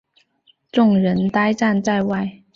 [0.71, 2.41] 众人呆站在外